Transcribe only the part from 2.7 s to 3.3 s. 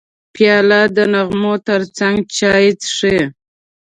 څښي.